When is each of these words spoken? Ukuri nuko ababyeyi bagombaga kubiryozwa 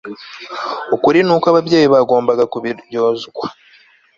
Ukuri 0.95 1.19
nuko 1.23 1.45
ababyeyi 1.51 1.87
bagombaga 1.93 2.43
kubiryozwa 2.53 3.43